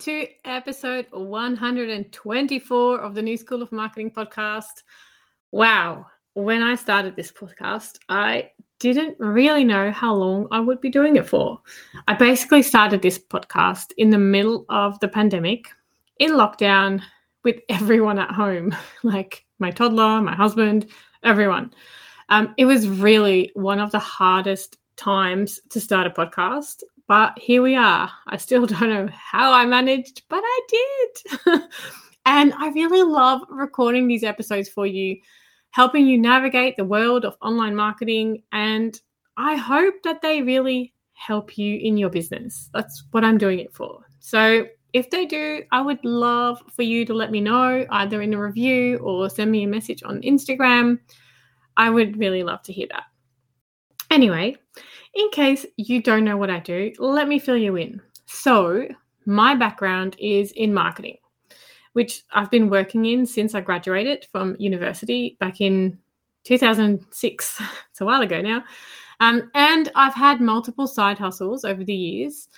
To 0.00 0.28
episode 0.44 1.06
124 1.10 3.00
of 3.00 3.14
the 3.16 3.22
New 3.22 3.36
School 3.36 3.62
of 3.62 3.72
Marketing 3.72 4.12
podcast. 4.12 4.84
Wow, 5.50 6.06
when 6.34 6.62
I 6.62 6.76
started 6.76 7.16
this 7.16 7.32
podcast, 7.32 7.98
I 8.08 8.52
didn't 8.78 9.18
really 9.18 9.64
know 9.64 9.90
how 9.90 10.14
long 10.14 10.46
I 10.52 10.60
would 10.60 10.80
be 10.80 10.88
doing 10.88 11.16
it 11.16 11.26
for. 11.26 11.60
I 12.06 12.14
basically 12.14 12.62
started 12.62 13.02
this 13.02 13.18
podcast 13.18 13.92
in 13.96 14.10
the 14.10 14.18
middle 14.18 14.66
of 14.68 15.00
the 15.00 15.08
pandemic, 15.08 15.66
in 16.20 16.30
lockdown, 16.30 17.02
with 17.42 17.56
everyone 17.68 18.20
at 18.20 18.30
home 18.30 18.76
like 19.02 19.46
my 19.58 19.72
toddler, 19.72 20.22
my 20.22 20.34
husband, 20.34 20.86
everyone. 21.24 21.72
Um, 22.28 22.54
it 22.56 22.66
was 22.66 22.88
really 22.88 23.50
one 23.54 23.80
of 23.80 23.90
the 23.90 23.98
hardest 23.98 24.78
times 24.96 25.58
to 25.70 25.80
start 25.80 26.06
a 26.06 26.10
podcast 26.10 26.84
but 27.08 27.36
here 27.38 27.62
we 27.62 27.74
are. 27.74 28.10
I 28.26 28.36
still 28.36 28.66
don't 28.66 28.90
know 28.90 29.08
how 29.12 29.52
I 29.52 29.66
managed, 29.66 30.22
but 30.28 30.42
I 30.44 30.60
did. 30.68 31.62
and 32.26 32.54
I 32.54 32.68
really 32.68 33.02
love 33.02 33.40
recording 33.48 34.06
these 34.06 34.22
episodes 34.22 34.68
for 34.68 34.86
you, 34.86 35.16
helping 35.70 36.06
you 36.06 36.18
navigate 36.18 36.76
the 36.76 36.84
world 36.84 37.24
of 37.24 37.36
online 37.42 37.74
marketing. 37.74 38.42
And 38.52 39.00
I 39.36 39.56
hope 39.56 39.94
that 40.04 40.22
they 40.22 40.42
really 40.42 40.92
help 41.14 41.58
you 41.58 41.78
in 41.78 41.96
your 41.96 42.10
business. 42.10 42.70
That's 42.72 43.04
what 43.10 43.24
I'm 43.24 43.38
doing 43.38 43.58
it 43.58 43.74
for. 43.74 44.04
So 44.20 44.66
if 44.92 45.10
they 45.10 45.26
do, 45.26 45.62
I 45.72 45.80
would 45.80 46.04
love 46.04 46.62
for 46.74 46.82
you 46.82 47.04
to 47.06 47.14
let 47.14 47.30
me 47.30 47.40
know 47.40 47.86
either 47.90 48.22
in 48.22 48.34
a 48.34 48.40
review 48.40 48.98
or 48.98 49.28
send 49.28 49.50
me 49.50 49.64
a 49.64 49.68
message 49.68 50.02
on 50.02 50.22
Instagram. 50.22 50.98
I 51.76 51.90
would 51.90 52.18
really 52.18 52.42
love 52.42 52.62
to 52.62 52.72
hear 52.72 52.86
that. 52.90 53.04
Anyway, 54.10 54.56
in 55.18 55.28
case 55.30 55.66
you 55.76 56.00
don't 56.00 56.24
know 56.24 56.36
what 56.36 56.48
I 56.48 56.60
do, 56.60 56.92
let 56.98 57.28
me 57.28 57.40
fill 57.40 57.56
you 57.56 57.76
in. 57.76 58.00
So, 58.26 58.86
my 59.26 59.54
background 59.54 60.16
is 60.18 60.52
in 60.52 60.72
marketing, 60.72 61.18
which 61.92 62.22
I've 62.32 62.50
been 62.50 62.70
working 62.70 63.04
in 63.04 63.26
since 63.26 63.54
I 63.54 63.60
graduated 63.60 64.26
from 64.30 64.54
university 64.60 65.36
back 65.40 65.60
in 65.60 65.98
2006. 66.44 67.62
It's 67.90 68.00
a 68.00 68.04
while 68.04 68.22
ago 68.22 68.40
now. 68.40 68.62
Um, 69.18 69.50
and 69.54 69.90
I've 69.96 70.14
had 70.14 70.40
multiple 70.40 70.86
side 70.86 71.18
hustles 71.18 71.64
over 71.64 71.82
the 71.82 71.94
years 71.94 72.48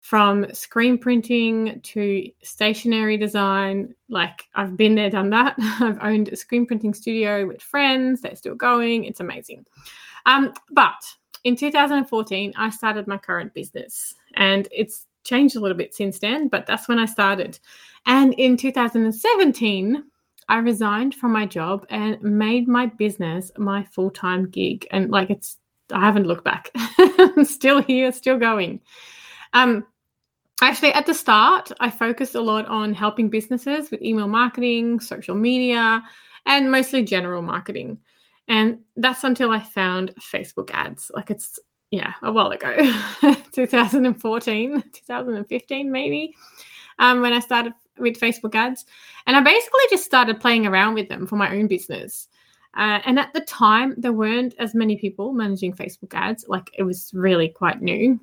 from 0.00 0.46
screen 0.54 0.96
printing 0.96 1.80
to 1.82 2.30
stationery 2.42 3.18
design. 3.18 3.94
Like 4.08 4.44
I've 4.54 4.74
been 4.74 4.94
there, 4.94 5.10
done 5.10 5.28
that. 5.30 5.54
I've 5.58 5.98
owned 6.00 6.30
a 6.30 6.36
screen 6.36 6.64
printing 6.64 6.94
studio 6.94 7.46
with 7.46 7.60
friends. 7.60 8.22
They're 8.22 8.36
still 8.36 8.54
going. 8.54 9.04
It's 9.04 9.20
amazing. 9.20 9.66
Um, 10.24 10.54
but 10.70 10.94
in 11.46 11.54
2014, 11.54 12.54
I 12.56 12.70
started 12.70 13.06
my 13.06 13.18
current 13.18 13.54
business 13.54 14.16
and 14.34 14.66
it's 14.72 15.06
changed 15.22 15.54
a 15.54 15.60
little 15.60 15.76
bit 15.76 15.94
since 15.94 16.18
then, 16.18 16.48
but 16.48 16.66
that's 16.66 16.88
when 16.88 16.98
I 16.98 17.06
started. 17.06 17.60
And 18.04 18.34
in 18.34 18.56
2017, 18.56 20.02
I 20.48 20.58
resigned 20.58 21.14
from 21.14 21.32
my 21.32 21.46
job 21.46 21.86
and 21.88 22.20
made 22.20 22.66
my 22.66 22.86
business 22.86 23.52
my 23.58 23.84
full 23.84 24.10
time 24.10 24.50
gig. 24.50 24.88
And 24.90 25.12
like 25.12 25.30
it's, 25.30 25.58
I 25.92 26.00
haven't 26.00 26.26
looked 26.26 26.42
back. 26.42 26.72
I'm 26.98 27.44
still 27.44 27.80
here, 27.80 28.10
still 28.10 28.40
going. 28.40 28.80
Um, 29.52 29.86
actually, 30.62 30.94
at 30.94 31.06
the 31.06 31.14
start, 31.14 31.70
I 31.78 31.90
focused 31.90 32.34
a 32.34 32.40
lot 32.40 32.66
on 32.66 32.92
helping 32.92 33.30
businesses 33.30 33.92
with 33.92 34.02
email 34.02 34.26
marketing, 34.26 34.98
social 34.98 35.36
media, 35.36 36.02
and 36.44 36.72
mostly 36.72 37.04
general 37.04 37.42
marketing. 37.42 38.00
And 38.48 38.78
that's 38.96 39.24
until 39.24 39.50
I 39.50 39.60
found 39.60 40.14
Facebook 40.20 40.70
ads. 40.72 41.10
Like 41.14 41.30
it's, 41.30 41.58
yeah, 41.90 42.14
a 42.22 42.32
while 42.32 42.50
ago, 42.50 42.74
2014, 43.52 44.82
2015, 44.92 45.90
maybe, 45.92 46.34
um, 46.98 47.20
when 47.20 47.32
I 47.32 47.40
started 47.40 47.72
with 47.98 48.20
Facebook 48.20 48.54
ads. 48.54 48.84
And 49.26 49.36
I 49.36 49.40
basically 49.40 49.80
just 49.90 50.04
started 50.04 50.40
playing 50.40 50.66
around 50.66 50.94
with 50.94 51.08
them 51.08 51.26
for 51.26 51.36
my 51.36 51.54
own 51.54 51.66
business. 51.66 52.28
Uh, 52.76 53.00
and 53.06 53.18
at 53.18 53.32
the 53.32 53.40
time, 53.40 53.94
there 53.96 54.12
weren't 54.12 54.54
as 54.58 54.74
many 54.74 54.96
people 54.96 55.32
managing 55.32 55.72
Facebook 55.72 56.12
ads. 56.14 56.44
Like 56.46 56.70
it 56.74 56.82
was 56.82 57.10
really 57.14 57.48
quite 57.48 57.80
new. 57.80 58.20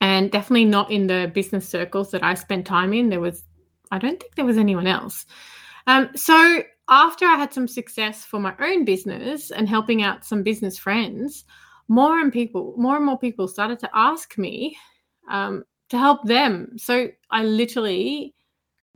And 0.00 0.30
definitely 0.30 0.64
not 0.64 0.90
in 0.90 1.08
the 1.08 1.30
business 1.34 1.68
circles 1.68 2.10
that 2.12 2.22
I 2.22 2.34
spent 2.34 2.66
time 2.66 2.94
in. 2.94 3.10
There 3.10 3.20
was, 3.20 3.44
I 3.90 3.98
don't 3.98 4.18
think 4.18 4.34
there 4.34 4.46
was 4.46 4.56
anyone 4.56 4.86
else. 4.86 5.26
Um, 5.86 6.10
so 6.14 6.62
after 6.90 7.24
I 7.24 7.36
had 7.36 7.54
some 7.54 7.68
success 7.68 8.24
for 8.24 8.40
my 8.40 8.54
own 8.60 8.84
business 8.84 9.50
and 9.50 9.68
helping 9.68 10.02
out 10.02 10.24
some 10.24 10.42
business 10.42 10.76
friends, 10.76 11.44
more 11.88 12.20
and 12.20 12.32
people, 12.32 12.74
more 12.76 12.96
and 12.96 13.06
more 13.06 13.18
people 13.18 13.48
started 13.48 13.78
to 13.80 13.90
ask 13.94 14.36
me 14.36 14.76
um, 15.30 15.64
to 15.88 15.98
help 15.98 16.24
them. 16.24 16.76
So 16.76 17.08
I 17.30 17.44
literally 17.44 18.34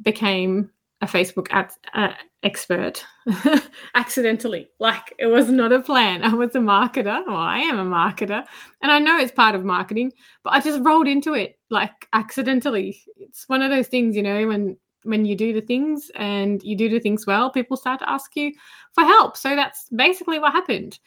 became 0.02 0.70
a 1.00 1.06
Facebook 1.06 1.46
ad, 1.50 1.70
uh, 1.92 2.12
expert 2.42 3.04
accidentally. 3.94 4.68
Like 4.80 5.14
it 5.18 5.26
was 5.26 5.48
not 5.50 5.72
a 5.72 5.80
plan. 5.80 6.22
I 6.24 6.34
was 6.34 6.54
a 6.54 6.58
marketer. 6.58 7.24
Well, 7.26 7.36
I 7.36 7.58
am 7.58 7.78
a 7.78 7.84
marketer, 7.84 8.44
and 8.82 8.92
I 8.92 8.98
know 8.98 9.18
it's 9.18 9.32
part 9.32 9.54
of 9.54 9.64
marketing, 9.64 10.12
but 10.42 10.52
I 10.52 10.60
just 10.60 10.82
rolled 10.82 11.08
into 11.08 11.34
it 11.34 11.58
like 11.70 12.08
accidentally. 12.12 13.00
It's 13.16 13.48
one 13.48 13.62
of 13.62 13.70
those 13.70 13.88
things, 13.88 14.16
you 14.16 14.22
know, 14.22 14.48
when 14.48 14.76
when 15.04 15.24
you 15.24 15.36
do 15.36 15.52
the 15.52 15.60
things 15.60 16.10
and 16.16 16.62
you 16.62 16.76
do 16.76 16.88
the 16.88 17.00
things 17.00 17.26
well, 17.26 17.50
people 17.50 17.76
start 17.76 18.00
to 18.00 18.10
ask 18.10 18.34
you 18.36 18.52
for 18.92 19.04
help. 19.04 19.36
So 19.36 19.54
that's 19.54 19.88
basically 19.90 20.38
what 20.38 20.52
happened. 20.52 20.98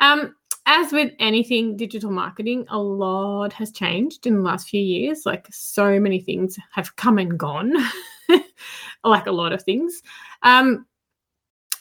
Um, 0.00 0.34
as 0.66 0.92
with 0.92 1.12
anything 1.18 1.76
digital 1.76 2.10
marketing, 2.10 2.66
a 2.68 2.78
lot 2.78 3.52
has 3.54 3.72
changed 3.72 4.26
in 4.26 4.36
the 4.36 4.42
last 4.42 4.68
few 4.68 4.80
years. 4.80 5.26
Like 5.26 5.46
so 5.50 5.98
many 5.98 6.20
things 6.20 6.56
have 6.72 6.94
come 6.96 7.18
and 7.18 7.38
gone, 7.38 7.74
like 9.04 9.26
a 9.26 9.32
lot 9.32 9.52
of 9.52 9.62
things. 9.62 10.02
Um, 10.42 10.86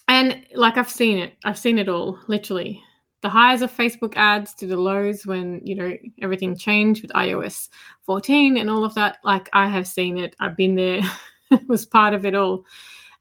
and 0.07 0.45
like 0.55 0.77
I've 0.77 0.89
seen 0.89 1.19
it, 1.19 1.33
I've 1.45 1.59
seen 1.59 1.77
it 1.77 1.89
all, 1.89 2.19
literally. 2.27 2.83
The 3.21 3.29
highs 3.29 3.61
of 3.61 3.71
Facebook 3.71 4.13
ads 4.15 4.55
to 4.55 4.65
the 4.65 4.77
lows 4.77 5.27
when 5.27 5.61
you 5.63 5.75
know 5.75 5.95
everything 6.23 6.57
changed 6.57 7.03
with 7.03 7.11
iOS 7.11 7.69
14 8.01 8.57
and 8.57 8.67
all 8.67 8.83
of 8.83 8.95
that. 8.95 9.17
Like 9.23 9.47
I 9.53 9.67
have 9.67 9.87
seen 9.87 10.17
it. 10.17 10.35
I've 10.39 10.57
been 10.57 10.75
there. 10.75 11.01
was 11.67 11.85
part 11.85 12.13
of 12.13 12.25
it 12.25 12.35
all. 12.35 12.65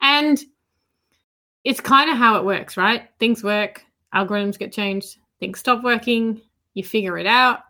And 0.01 0.43
it's 1.65 1.81
kind 1.81 2.11
of 2.11 2.17
how 2.17 2.37
it 2.37 2.45
works, 2.45 2.77
right? 2.77 3.09
Things 3.19 3.45
work, 3.45 3.85
algorithms 4.15 4.59
get 4.59 4.73
changed, 4.73 5.19
things 5.41 5.59
stop 5.59 5.83
working, 5.83 6.41
you 6.75 6.85
figure 6.85 7.19
it 7.19 7.27
out, 7.27 7.61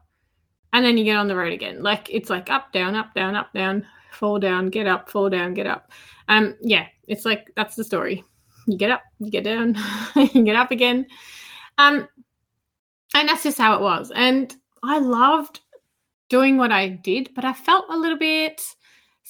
and 0.73 0.85
then 0.85 0.97
you 0.97 1.05
get 1.05 1.17
on 1.17 1.29
the 1.29 1.37
road 1.37 1.53
again. 1.53 1.83
Like 1.83 2.09
it's 2.11 2.31
like 2.31 2.51
up, 2.51 2.73
down, 2.73 2.95
up, 2.95 3.15
down, 3.15 3.35
up, 3.35 3.53
down, 3.53 3.85
fall 4.13 4.39
down, 4.39 4.69
get 4.69 4.87
up, 4.87 5.11
fall 5.11 5.29
down, 5.29 5.55
get 5.55 5.67
up. 5.67 5.91
Um, 6.29 6.57
yeah, 6.61 6.87
it's 7.09 7.25
like 7.25 7.51
that's 7.57 7.75
the 7.75 7.85
story. 7.85 8.25
You 8.67 8.77
get 8.77 8.91
up, 8.91 9.03
you 9.19 9.31
get 9.31 9.45
down, 9.45 9.77
you 10.17 10.45
get 10.45 10.57
up 10.57 10.71
again. 10.71 11.07
Um, 11.79 12.07
and 13.15 13.29
that's 13.29 13.43
just 13.43 13.59
how 13.59 13.75
it 13.75 13.81
was. 13.81 14.13
And 14.15 14.55
I 14.83 14.99
loved 14.99 15.61
doing 16.29 16.57
what 16.57 16.71
I 16.71 16.89
did, 16.89 17.31
but 17.35 17.45
I 17.45 17.53
felt 17.53 17.87
a 17.89 17.97
little 17.97 18.19
bit 18.19 18.63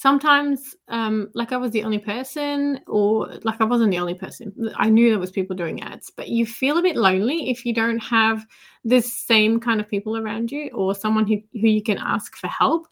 sometimes 0.01 0.75
um, 0.87 1.29
like 1.35 1.51
I 1.51 1.57
was 1.57 1.69
the 1.69 1.83
only 1.83 1.99
person, 1.99 2.79
or 2.87 3.37
like 3.43 3.61
I 3.61 3.65
wasn't 3.65 3.91
the 3.91 3.99
only 3.99 4.15
person. 4.15 4.51
I 4.75 4.89
knew 4.89 5.11
there 5.11 5.19
was 5.19 5.29
people 5.29 5.55
doing 5.55 5.83
ads, 5.83 6.09
but 6.09 6.27
you 6.27 6.47
feel 6.47 6.79
a 6.79 6.81
bit 6.81 6.95
lonely 6.95 7.51
if 7.51 7.67
you 7.67 7.73
don't 7.75 7.99
have 7.99 8.43
the 8.83 8.99
same 8.99 9.59
kind 9.59 9.79
of 9.79 9.87
people 9.87 10.17
around 10.17 10.51
you 10.51 10.71
or 10.73 10.95
someone 10.95 11.27
who, 11.27 11.37
who 11.53 11.67
you 11.67 11.83
can 11.83 11.99
ask 11.99 12.35
for 12.35 12.47
help. 12.47 12.87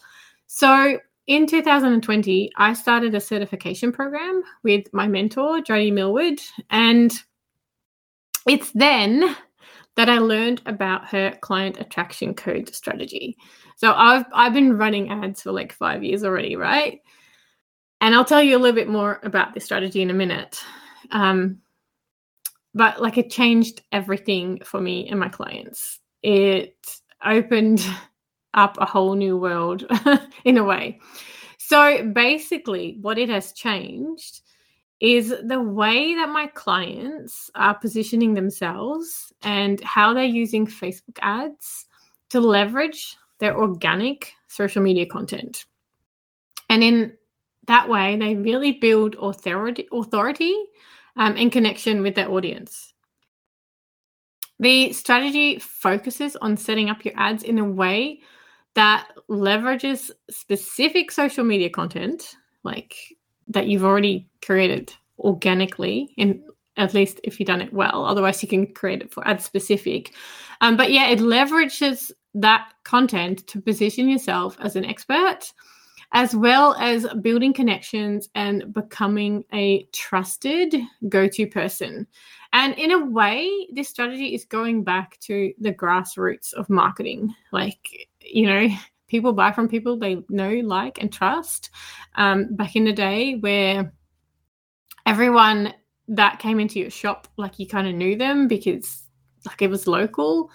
So 0.46 1.00
in 1.26 1.48
2020, 1.48 2.52
I 2.58 2.74
started 2.74 3.16
a 3.16 3.20
certification 3.20 3.92
program 3.92 4.44
with 4.62 4.86
my 4.94 5.08
mentor, 5.08 5.62
Jody 5.62 5.90
Millwood, 5.90 6.40
and 6.70 7.12
it's 8.48 8.70
then 8.74 9.36
that 9.96 10.10
I 10.10 10.20
learned 10.20 10.62
about 10.66 11.08
her 11.10 11.38
client 11.42 11.80
attraction 11.80 12.34
code 12.34 12.74
strategy. 12.74 13.38
So 13.76 13.94
I've 13.94 14.26
I've 14.34 14.54
been 14.54 14.78
running 14.78 15.10
ads 15.10 15.42
for 15.42 15.52
like 15.52 15.74
5 15.74 16.04
years 16.04 16.24
already, 16.24 16.56
right? 16.56 17.02
And 18.02 18.16
I'll 18.16 18.26
tell 18.26 18.42
you 18.42 18.58
a 18.58 18.60
little 18.60 18.76
bit 18.76 18.88
more 18.88 19.20
about 19.24 19.54
this 19.54 19.66
strategy 19.66 20.02
in 20.02 20.10
a 20.10 20.14
minute. 20.14 20.60
Um, 21.12 21.60
but 22.74 23.02
like 23.02 23.18
it 23.18 23.30
changed 23.30 23.82
everything 23.92 24.60
for 24.64 24.80
me 24.80 25.10
and 25.10 25.20
my 25.20 25.30
clients. 25.30 26.00
It 26.24 26.76
opened 27.26 27.86
up 28.54 28.78
a 28.80 28.86
whole 28.86 29.16
new 29.16 29.38
world 29.38 29.86
in 30.46 30.58
a 30.58 30.64
way. 30.64 31.00
So 31.58 32.04
basically, 32.14 32.98
what 33.02 33.18
it 33.18 33.30
has 33.30 33.52
changed 33.52 34.42
is 35.00 35.34
the 35.44 35.62
way 35.62 36.14
that 36.16 36.30
my 36.30 36.48
clients 36.48 37.50
are 37.56 37.74
positioning 37.74 38.34
themselves 38.34 39.32
and 39.42 39.82
how 39.82 40.14
they're 40.14 40.26
using 40.26 40.68
Facebook 40.68 41.18
ads 41.22 41.86
to 42.30 42.42
leverage 42.42 43.16
their 43.40 43.58
organic 43.58 44.34
social 44.48 44.82
media 44.82 45.06
content. 45.06 45.66
And 46.70 46.84
in 46.84 47.14
that 47.68 47.88
way, 47.88 48.18
they 48.18 48.36
really 48.36 48.74
build 48.74 49.16
authority, 49.20 49.88
authority 49.92 50.56
um, 51.16 51.36
and 51.38 51.52
connection 51.52 52.02
with 52.02 52.16
their 52.16 52.30
audience. 52.30 52.94
The 54.60 54.92
strategy 54.92 55.60
focuses 55.60 56.36
on 56.36 56.58
setting 56.58 56.90
up 56.90 57.06
your 57.06 57.14
ads 57.16 57.44
in 57.44 57.60
a 57.60 57.64
way 57.64 58.20
that 58.76 59.08
leverages 59.30 60.12
specific 60.30 61.12
social 61.12 61.46
media 61.46 61.70
content, 61.70 62.36
like 62.64 62.96
that 63.50 63.68
you've 63.68 63.84
already 63.84 64.28
created 64.42 64.94
organically, 65.20 66.14
in 66.18 66.44
at 66.78 66.94
least 66.94 67.20
if 67.24 67.40
you've 67.40 67.48
done 67.48 67.62
it 67.62 67.74
well. 67.74 68.06
Otherwise, 68.06 68.42
you 68.42 68.48
can 68.48 68.66
create 68.74 69.02
it 69.02 69.12
for 69.12 69.28
ad 69.28 69.42
specific. 69.42 70.14
Um, 70.62 70.78
but 70.78 70.92
yeah, 70.92 71.10
it 71.10 71.20
leverages 71.20 72.12
that 72.36 72.72
content 72.84 73.46
to 73.48 73.62
position 73.62 74.08
yourself 74.08 74.56
as 74.62 74.76
an 74.76 74.86
expert, 74.86 75.52
as 76.14 76.36
well 76.36 76.76
as 76.76 77.06
building 77.22 77.54
connections 77.54 78.30
and 78.36 78.74
becoming 78.74 79.44
a 79.54 79.84
trusted 79.94 80.76
go 81.10 81.28
to 81.28 81.48
person. 81.48 82.08
And 82.54 82.74
in 82.80 82.92
a 82.92 83.06
way, 83.06 83.68
this 83.74 83.90
strategy 83.90 84.34
is 84.34 84.46
going 84.46 84.84
back 84.84 85.20
to 85.22 85.54
the 85.60 85.74
grassroots 85.74 86.54
of 86.54 86.70
marketing. 86.70 87.34
Like, 87.52 88.10
you 88.22 88.48
know, 88.48 88.68
people 89.10 89.34
buy 89.34 89.52
from 89.52 89.68
people 89.68 89.98
they 89.98 90.24
know, 90.30 90.52
like, 90.64 91.02
and 91.02 91.12
trust. 91.12 91.70
Um, 92.16 92.56
back 92.56 92.76
in 92.76 92.86
the 92.86 92.94
day, 92.94 93.36
where 93.36 93.94
everyone 95.06 95.74
that 96.08 96.40
came 96.40 96.60
into 96.60 96.80
your 96.80 96.90
shop, 96.90 97.28
like, 97.38 97.60
you 97.60 97.68
kind 97.68 97.88
of 97.88 97.96
knew 97.96 98.16
them 98.16 98.48
because, 98.48 99.04
like, 99.46 99.62
it 99.62 99.70
was 99.70 99.88
local. 99.88 100.52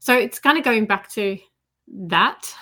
So 0.00 0.14
it's 0.14 0.38
kind 0.38 0.58
of 0.58 0.64
going 0.64 0.86
back 0.86 1.10
to 1.12 1.38
that, 1.88 2.52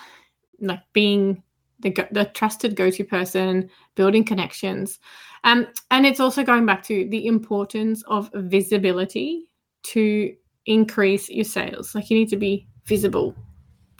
like 0.61 0.81
being 0.93 1.43
the, 1.81 1.90
the 2.12 2.25
trusted 2.26 2.76
go 2.76 2.90
to 2.90 3.05
person, 3.05 3.69
building 3.96 4.25
connections. 4.25 5.00
Um, 5.44 5.67
and 5.90 6.06
it's 6.06 6.20
also 6.20 6.44
going 6.44 6.67
back 6.67 6.84
to 6.84 7.08
the 7.08 7.26
importance 7.26 8.02
of 8.06 8.31
visibility 8.34 9.46
to 9.84 10.34
increase 10.67 11.29
your 11.29 11.44
sales. 11.44 11.94
Like 11.94 12.11
you 12.11 12.17
need 12.17 12.29
to 12.29 12.37
be 12.37 12.69
visible, 12.84 13.34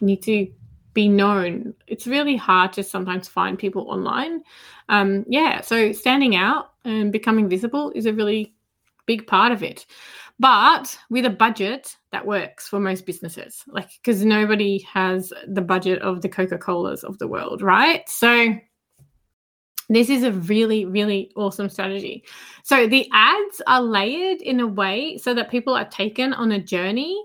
you 0.01 0.07
need 0.07 0.23
to 0.23 0.47
be 0.95 1.09
known. 1.09 1.75
It's 1.87 2.07
really 2.07 2.37
hard 2.37 2.73
to 2.75 2.83
sometimes 2.83 3.29
find 3.29 3.59
people 3.59 3.91
online. 3.91 4.43
Um, 4.89 5.25
yeah, 5.29 5.61
so 5.61 5.93
standing 5.93 6.37
out 6.37 6.73
and 6.85 7.13
becoming 7.13 7.49
visible 7.49 7.93
is 7.95 8.07
a 8.07 8.13
really 8.13 8.55
big 9.07 9.27
part 9.27 9.53
of 9.53 9.63
it 9.63 9.87
but 10.39 10.99
with 11.11 11.25
a 11.25 11.31
budget 11.31 11.97
that 12.11 12.27
works 12.27 12.69
for 12.69 12.81
most 12.81 13.07
businesses 13.07 13.63
like 13.69 13.89
because 14.03 14.25
nobody 14.25 14.79
has 14.81 15.33
the 15.49 15.61
budget 15.61 16.01
of 16.03 16.21
the 16.21 16.29
coca-colas 16.29 17.05
of 17.05 17.19
the 17.19 17.29
world 17.29 17.63
right 17.63 18.09
so 18.09 18.55
this 19.89 20.09
is 20.09 20.23
a 20.23 20.33
really 20.33 20.85
really 20.85 21.31
awesome 21.37 21.69
strategy 21.69 22.25
so 22.63 22.87
the 22.87 23.09
ads 23.13 23.63
are 23.67 23.83
layered 23.83 24.41
in 24.41 24.61
a 24.61 24.67
way 24.67 25.19
so 25.19 25.35
that 25.35 25.51
people 25.51 25.75
are 25.75 25.89
taken 25.89 26.33
on 26.33 26.53
a 26.53 26.63
journey 26.63 27.21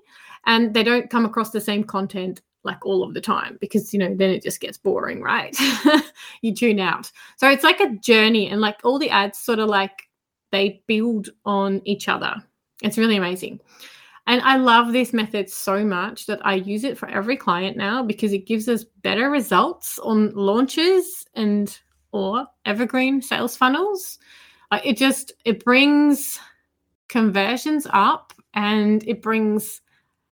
and 0.45 0.73
they 0.73 0.83
don't 0.83 1.09
come 1.09 1.25
across 1.25 1.51
the 1.51 1.61
same 1.61 1.83
content 1.83 2.41
like 2.67 2.85
all 2.85 3.03
of 3.03 3.15
the 3.15 3.21
time 3.21 3.57
because 3.59 3.91
you 3.93 3.99
know 3.99 4.13
then 4.13 4.29
it 4.29 4.43
just 4.43 4.59
gets 4.59 4.77
boring 4.77 5.21
right 5.21 5.57
you 6.41 6.53
tune 6.53 6.79
out 6.79 7.11
so 7.37 7.49
it's 7.49 7.63
like 7.63 7.79
a 7.79 7.95
journey 7.95 8.47
and 8.47 8.61
like 8.61 8.79
all 8.83 8.99
the 8.99 9.09
ads 9.09 9.39
sort 9.39 9.57
of 9.57 9.67
like 9.67 10.03
they 10.51 10.83
build 10.87 11.29
on 11.45 11.81
each 11.85 12.07
other 12.07 12.35
it's 12.81 12.97
really 12.97 13.17
amazing. 13.17 13.59
And 14.27 14.41
I 14.41 14.57
love 14.57 14.91
this 14.91 15.13
method 15.13 15.49
so 15.49 15.85
much 15.85 16.25
that 16.25 16.45
I 16.45 16.55
use 16.55 16.83
it 16.83 16.97
for 16.97 17.07
every 17.07 17.37
client 17.37 17.77
now 17.77 18.03
because 18.03 18.33
it 18.33 18.45
gives 18.45 18.67
us 18.67 18.83
better 18.83 19.29
results 19.29 19.99
on 19.99 20.31
launches 20.35 21.25
and 21.33 21.77
or 22.11 22.45
evergreen 22.65 23.21
sales 23.21 23.55
funnels. 23.55 24.19
It 24.83 24.97
just 24.97 25.31
it 25.45 25.63
brings 25.63 26.39
conversions 27.07 27.87
up 27.91 28.33
and 28.53 29.01
it 29.07 29.21
brings 29.21 29.81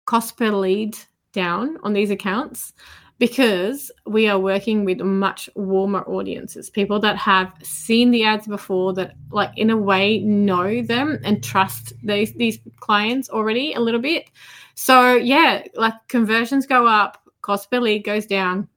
cost 0.06 0.38
per 0.38 0.52
lead 0.52 0.98
down 1.38 1.78
on 1.84 1.94
these 1.94 2.10
accounts 2.10 2.74
because 3.20 3.92
we 4.08 4.28
are 4.28 4.40
working 4.40 4.86
with 4.86 5.00
much 5.02 5.50
warmer 5.56 6.02
audiences 6.08 6.70
people 6.70 7.00
that 7.00 7.16
have 7.16 7.52
seen 7.62 8.10
the 8.10 8.24
ads 8.24 8.48
before 8.48 8.92
that 8.92 9.14
like 9.32 9.52
in 9.56 9.70
a 9.70 9.78
way 9.78 10.18
know 10.20 10.82
them 10.82 11.20
and 11.24 11.44
trust 11.44 11.94
these 12.04 12.34
these 12.34 12.60
clients 12.80 13.30
already 13.30 13.74
a 13.74 13.80
little 13.80 14.02
bit. 14.02 14.30
So 14.74 15.16
yeah 15.16 15.64
like 15.76 15.94
conversions 16.08 16.66
go 16.66 16.88
up 16.88 17.22
cost 17.42 17.70
per 17.70 17.80
lead 17.80 18.04
goes 18.04 18.26
down 18.26 18.68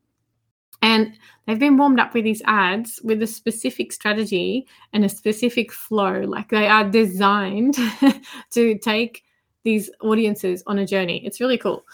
and 0.82 1.18
they've 1.46 1.58
been 1.58 1.78
warmed 1.78 1.98
up 1.98 2.12
with 2.12 2.24
these 2.24 2.42
ads 2.44 3.00
with 3.02 3.22
a 3.22 3.26
specific 3.26 3.90
strategy 3.90 4.66
and 4.92 5.04
a 5.04 5.08
specific 5.08 5.72
flow. 5.72 6.20
Like 6.20 6.50
they 6.50 6.66
are 6.66 6.88
designed 6.88 7.76
to 8.52 8.78
take 8.78 9.24
these 9.62 9.90
audiences 10.00 10.62
on 10.66 10.78
a 10.78 10.86
journey. 10.86 11.24
It's 11.24 11.40
really 11.40 11.58
cool 11.58 11.84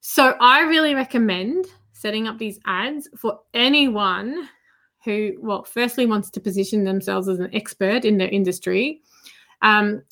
so 0.00 0.34
i 0.40 0.60
really 0.62 0.94
recommend 0.94 1.66
setting 1.92 2.26
up 2.26 2.38
these 2.38 2.58
ads 2.66 3.08
for 3.16 3.40
anyone 3.52 4.48
who, 5.04 5.32
well, 5.40 5.64
firstly 5.64 6.06
wants 6.06 6.30
to 6.30 6.40
position 6.40 6.84
themselves 6.84 7.28
as 7.28 7.38
an 7.38 7.54
expert 7.54 8.04
in 8.04 8.18
their 8.18 8.28
industry 8.28 9.00
um, 9.62 10.02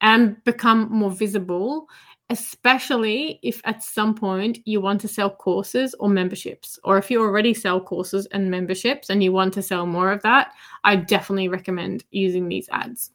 and 0.00 0.42
become 0.44 0.90
more 0.90 1.10
visible, 1.10 1.86
especially 2.30 3.38
if 3.42 3.60
at 3.64 3.82
some 3.82 4.14
point 4.14 4.58
you 4.64 4.80
want 4.80 5.00
to 5.00 5.08
sell 5.08 5.30
courses 5.30 5.94
or 5.98 6.08
memberships, 6.08 6.78
or 6.84 6.98
if 6.98 7.10
you 7.10 7.20
already 7.20 7.54
sell 7.54 7.80
courses 7.80 8.26
and 8.32 8.50
memberships 8.50 9.10
and 9.10 9.22
you 9.22 9.32
want 9.32 9.52
to 9.54 9.62
sell 9.62 9.86
more 9.86 10.12
of 10.12 10.22
that, 10.22 10.52
I 10.84 10.96
definitely 10.96 11.48
recommend 11.48 12.04
using 12.10 12.48
these 12.48 12.68
ads. 12.70 13.10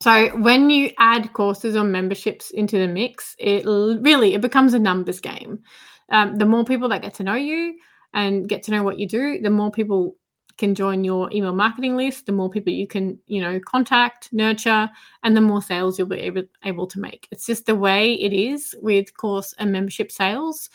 So 0.00 0.28
when 0.38 0.70
you 0.70 0.92
add 0.98 1.32
courses 1.32 1.74
or 1.74 1.84
memberships 1.84 2.50
into 2.50 2.78
the 2.78 2.86
mix, 2.86 3.34
it 3.38 3.64
really 3.64 4.34
it 4.34 4.40
becomes 4.40 4.74
a 4.74 4.78
numbers 4.78 5.20
game 5.20 5.62
um, 6.10 6.36
the 6.36 6.46
more 6.46 6.64
people 6.64 6.88
that 6.88 7.02
get 7.02 7.14
to 7.14 7.22
know 7.22 7.34
you 7.34 7.76
and 8.14 8.48
get 8.48 8.62
to 8.64 8.70
know 8.70 8.82
what 8.82 8.98
you 8.98 9.06
do, 9.06 9.40
the 9.40 9.50
more 9.50 9.70
people 9.70 10.16
can 10.56 10.74
join 10.74 11.04
your 11.04 11.30
email 11.32 11.54
marketing 11.54 11.96
list, 11.96 12.26
the 12.26 12.32
more 12.32 12.50
people 12.50 12.72
you 12.72 12.86
can, 12.86 13.18
you 13.26 13.40
know, 13.40 13.60
contact, 13.60 14.28
nurture, 14.32 14.90
and 15.22 15.36
the 15.36 15.40
more 15.40 15.62
sales 15.62 15.98
you'll 15.98 16.08
be 16.08 16.18
able, 16.18 16.42
able 16.64 16.86
to 16.86 16.98
make. 16.98 17.28
It's 17.30 17.46
just 17.46 17.66
the 17.66 17.76
way 17.76 18.14
it 18.14 18.32
is 18.32 18.74
with 18.80 19.16
course 19.16 19.54
and 19.58 19.70
membership 19.70 20.10
sales. 20.10 20.68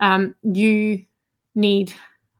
Um, 0.00 0.34
you 0.42 1.04
need 1.54 1.92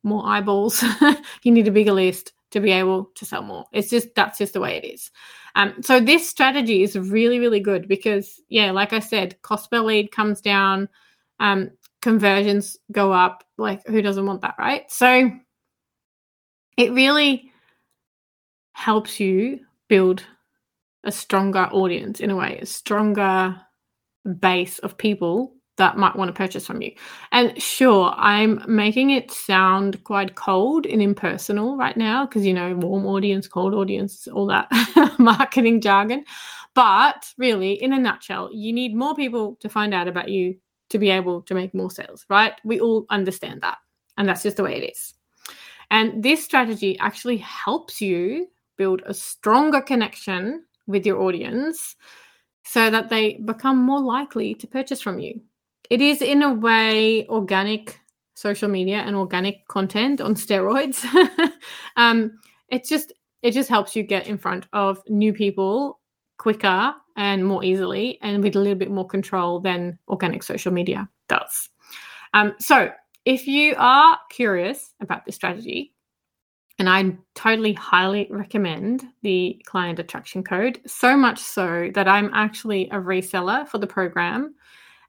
more 0.02 0.26
eyeballs, 0.26 0.82
you 1.42 1.52
need 1.52 1.68
a 1.68 1.72
bigger 1.72 1.92
list 1.92 2.32
to 2.50 2.60
be 2.60 2.72
able 2.72 3.10
to 3.14 3.24
sell 3.24 3.42
more. 3.42 3.66
It's 3.72 3.90
just 3.90 4.08
that's 4.16 4.38
just 4.38 4.54
the 4.54 4.60
way 4.60 4.76
it 4.76 4.86
is. 4.86 5.10
Um, 5.58 5.82
so 5.82 5.98
this 5.98 6.28
strategy 6.28 6.84
is 6.84 6.96
really, 6.96 7.40
really 7.40 7.58
good 7.58 7.88
because, 7.88 8.40
yeah, 8.48 8.70
like 8.70 8.92
I 8.92 9.00
said, 9.00 9.42
cost 9.42 9.68
per 9.72 9.80
lead 9.80 10.12
comes 10.12 10.40
down. 10.40 10.88
Um, 11.40 11.72
conversions 12.00 12.76
go 12.92 13.12
up. 13.12 13.42
Like, 13.58 13.84
who 13.88 14.00
doesn't 14.00 14.24
want 14.24 14.42
that, 14.42 14.54
right? 14.56 14.88
So 14.88 15.32
it 16.76 16.92
really 16.92 17.50
helps 18.74 19.18
you 19.18 19.58
build 19.88 20.22
a 21.02 21.10
stronger 21.10 21.68
audience 21.72 22.20
in 22.20 22.30
a 22.30 22.36
way, 22.36 22.60
a 22.62 22.66
stronger 22.66 23.60
base 24.38 24.78
of 24.78 24.96
people 24.96 25.56
that 25.78 25.96
might 25.96 26.14
want 26.14 26.28
to 26.28 26.32
purchase 26.32 26.66
from 26.66 26.82
you. 26.82 26.92
And 27.32 27.60
sure, 27.60 28.12
I'm 28.16 28.62
making 28.68 29.10
it 29.10 29.30
sound 29.30 30.04
quite 30.04 30.34
cold 30.34 30.86
and 30.86 31.00
impersonal 31.00 31.76
right 31.76 31.96
now 31.96 32.26
because, 32.26 32.44
you 32.44 32.52
know, 32.52 32.74
warm 32.74 33.06
audience, 33.06 33.48
cold 33.48 33.74
audience, 33.74 34.28
all 34.28 34.46
that 34.46 34.68
marketing 35.18 35.80
jargon. 35.80 36.24
But 36.74 37.32
really, 37.38 37.72
in 37.72 37.92
a 37.92 37.98
nutshell, 37.98 38.50
you 38.52 38.72
need 38.72 38.94
more 38.94 39.14
people 39.14 39.56
to 39.60 39.68
find 39.68 39.94
out 39.94 40.06
about 40.06 40.28
you 40.28 40.56
to 40.90 40.98
be 40.98 41.10
able 41.10 41.42
to 41.42 41.54
make 41.54 41.74
more 41.74 41.90
sales, 41.90 42.24
right? 42.28 42.54
We 42.64 42.80
all 42.80 43.06
understand 43.10 43.62
that. 43.62 43.78
And 44.16 44.28
that's 44.28 44.42
just 44.42 44.56
the 44.56 44.64
way 44.64 44.76
it 44.76 44.90
is. 44.92 45.14
And 45.90 46.22
this 46.22 46.44
strategy 46.44 46.98
actually 46.98 47.38
helps 47.38 48.00
you 48.00 48.48
build 48.76 49.02
a 49.06 49.14
stronger 49.14 49.80
connection 49.80 50.64
with 50.86 51.06
your 51.06 51.20
audience 51.20 51.96
so 52.64 52.90
that 52.90 53.08
they 53.08 53.34
become 53.44 53.78
more 53.78 54.00
likely 54.00 54.54
to 54.54 54.66
purchase 54.66 55.00
from 55.00 55.18
you. 55.18 55.40
It 55.90 56.00
is, 56.00 56.22
in 56.22 56.42
a 56.42 56.52
way, 56.52 57.26
organic 57.28 57.98
social 58.34 58.68
media 58.68 58.98
and 58.98 59.16
organic 59.16 59.66
content 59.68 60.20
on 60.20 60.34
steroids. 60.34 61.04
um, 61.96 62.38
it 62.68 62.86
just 62.86 63.12
it 63.42 63.52
just 63.52 63.68
helps 63.68 63.94
you 63.94 64.02
get 64.02 64.26
in 64.26 64.38
front 64.38 64.66
of 64.72 65.02
new 65.08 65.32
people 65.32 66.00
quicker 66.38 66.94
and 67.16 67.44
more 67.44 67.64
easily 67.64 68.18
and 68.22 68.42
with 68.42 68.56
a 68.56 68.58
little 68.58 68.78
bit 68.78 68.90
more 68.90 69.06
control 69.06 69.60
than 69.60 69.98
organic 70.08 70.42
social 70.42 70.72
media 70.72 71.08
does. 71.28 71.68
Um, 72.34 72.54
so, 72.58 72.90
if 73.24 73.46
you 73.46 73.74
are 73.76 74.18
curious 74.30 74.94
about 75.00 75.24
this 75.24 75.34
strategy, 75.34 75.92
and 76.78 76.88
I 76.88 77.16
totally 77.34 77.72
highly 77.72 78.28
recommend 78.30 79.04
the 79.22 79.60
client 79.66 79.98
attraction 79.98 80.44
code, 80.44 80.80
so 80.86 81.16
much 81.16 81.40
so 81.40 81.90
that 81.94 82.06
I'm 82.06 82.30
actually 82.32 82.88
a 82.90 82.96
reseller 82.96 83.66
for 83.66 83.78
the 83.78 83.86
program. 83.86 84.54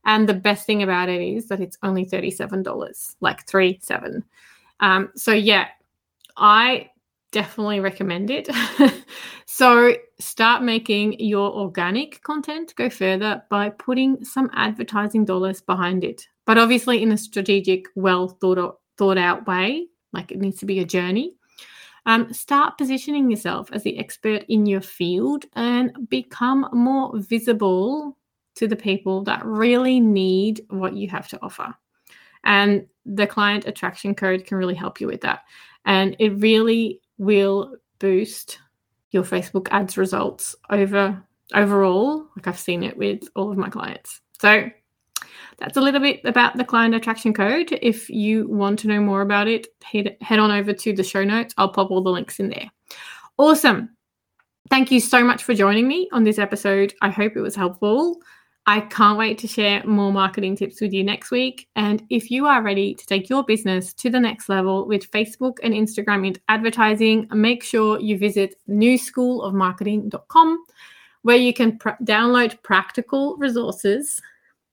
And 0.06 0.28
the 0.28 0.34
best 0.34 0.66
thing 0.66 0.82
about 0.82 1.10
it 1.10 1.22
is 1.22 1.48
that 1.50 1.60
it's 1.60 1.78
only 1.84 2.06
$37, 2.06 3.16
like 3.20 3.46
three 3.46 3.80
seven. 3.82 4.24
Um, 4.80 5.12
so 5.16 5.32
yeah, 5.32 5.68
I 6.38 6.90
definitely 7.32 7.80
recommend 7.80 8.32
it. 8.32 8.50
so 9.46 9.94
start 10.20 10.64
making 10.64 11.20
your 11.20 11.52
organic 11.52 12.24
content 12.24 12.74
go 12.76 12.90
further 12.90 13.44
by 13.50 13.70
putting 13.70 14.24
some 14.24 14.50
advertising 14.54 15.26
dollars 15.26 15.62
behind 15.62 16.04
it, 16.04 16.28
but 16.46 16.58
obviously 16.58 17.04
in 17.04 17.12
a 17.12 17.18
strategic, 17.18 17.86
well 17.96 18.28
thought 18.28 18.58
out, 18.58 18.80
thought 18.98 19.18
out 19.18 19.48
way. 19.48 19.88
Like 20.12 20.32
it 20.32 20.40
needs 20.40 20.60
to 20.60 20.66
be 20.66 20.80
a 20.80 20.86
journey. 20.86 21.36
Um, 22.06 22.34
start 22.34 22.78
positioning 22.78 23.30
yourself 23.30 23.70
as 23.72 23.84
the 23.84 24.00
expert 24.00 24.44
in 24.50 24.66
your 24.66 24.82
field 24.82 25.46
and 25.54 26.10
become 26.10 26.68
more 26.74 27.12
visible 27.16 28.18
to 28.60 28.68
the 28.68 28.76
people 28.76 29.24
that 29.24 29.44
really 29.46 30.00
need 30.00 30.62
what 30.70 30.94
you 30.94 31.08
have 31.08 31.28
to 31.30 31.40
offer. 31.42 31.74
And 32.44 32.86
the 33.06 33.26
client 33.26 33.66
attraction 33.68 34.14
code 34.14 34.46
can 34.46 34.58
really 34.58 34.76
help 34.76 35.00
you 35.00 35.08
with 35.08 35.22
that. 35.22 35.44
And 35.86 36.16
it 36.20 36.30
really 36.38 37.02
will 37.18 37.76
boost 38.00 38.60
your 39.12 39.24
Facebook 39.24 39.68
ads 39.72 39.98
results 39.98 40.56
over 40.70 41.22
overall. 41.54 42.28
Like 42.36 42.48
I've 42.48 42.60
seen 42.60 42.84
it 42.84 42.98
with 42.98 43.24
all 43.36 43.50
of 43.50 43.58
my 43.58 43.70
clients. 43.70 44.22
So 44.42 44.70
that's 45.58 45.78
a 45.78 45.82
little 45.82 46.02
bit 46.02 46.22
about 46.26 46.58
the 46.58 46.66
client 46.66 46.96
attraction 46.96 47.34
code. 47.34 47.78
If 47.82 48.10
you 48.10 48.48
want 48.50 48.80
to 48.80 48.88
know 48.88 49.00
more 49.00 49.22
about 49.22 49.48
it, 49.48 49.68
head, 49.84 50.18
head 50.22 50.40
on 50.40 50.52
over 50.52 50.74
to 50.74 50.94
the 50.94 51.04
show 51.04 51.24
notes. 51.24 51.54
I'll 51.58 51.70
pop 51.70 51.92
all 51.92 52.02
the 52.02 52.10
links 52.10 52.40
in 52.40 52.50
there. 52.50 52.70
Awesome. 53.38 53.90
Thank 54.70 54.92
you 54.92 55.00
so 55.00 55.24
much 55.24 55.44
for 55.44 55.56
joining 55.56 55.88
me 55.88 56.08
on 56.12 56.24
this 56.24 56.38
episode. 56.38 56.94
I 57.02 57.10
hope 57.10 57.36
it 57.36 57.42
was 57.42 57.56
helpful. 57.56 58.22
I 58.66 58.82
can't 58.82 59.18
wait 59.18 59.38
to 59.40 59.48
share 59.48 59.84
more 59.86 60.14
marketing 60.14 60.56
tips 60.56 60.80
with 60.80 60.94
you 60.94 61.04
next 61.04 61.32
week. 61.32 61.68
And 61.76 62.04
if 62.10 62.30
you 62.30 62.46
are 62.46 62.62
ready 62.62 62.94
to 62.94 63.06
take 63.06 63.30
your 63.30 63.44
business 63.44 63.94
to 63.96 64.10
the 64.10 64.20
next 64.20 64.48
level 64.48 64.88
with 64.88 65.10
Facebook 65.10 65.58
and 65.64 65.74
Instagram 65.74 66.38
advertising, 66.50 67.28
make 67.32 67.64
sure 67.64 68.00
you 68.00 68.18
visit 68.18 68.56
newschoolofmarketing.com 68.70 70.66
where 71.24 71.38
you 71.38 71.54
can 71.54 71.78
pr- 71.80 71.90
download 72.04 72.62
practical 72.62 73.36
resources 73.38 74.22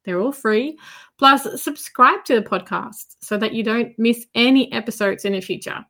they're 0.06 0.20
all 0.20 0.32
free. 0.32 0.78
Plus, 1.18 1.62
subscribe 1.62 2.24
to 2.24 2.36
the 2.36 2.48
podcast 2.48 3.16
so 3.20 3.36
that 3.36 3.52
you 3.52 3.62
don't 3.62 3.98
miss 3.98 4.26
any 4.34 4.72
episodes 4.72 5.24
in 5.24 5.32
the 5.32 5.40
future. 5.40 5.84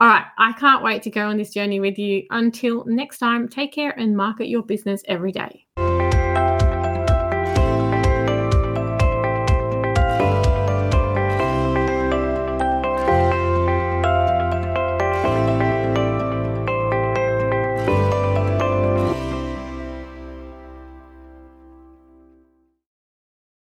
All 0.00 0.08
right, 0.08 0.26
I 0.38 0.52
can't 0.52 0.84
wait 0.84 1.02
to 1.04 1.10
go 1.10 1.28
on 1.28 1.38
this 1.38 1.54
journey 1.54 1.80
with 1.80 1.98
you. 1.98 2.24
Until 2.30 2.84
next 2.84 3.18
time, 3.18 3.48
take 3.48 3.72
care 3.72 3.98
and 3.98 4.16
market 4.16 4.48
your 4.48 4.62
business 4.62 5.02
every 5.08 5.32
day. 5.32 5.63